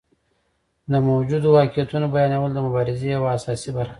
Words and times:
د 0.91 0.93
موجودو 1.09 1.47
واقعیتونو 1.57 2.05
بیانول 2.15 2.51
د 2.53 2.59
مبارزې 2.67 3.07
یوه 3.15 3.27
اساسي 3.37 3.69
برخه 3.77 3.87
ده. 3.87 3.89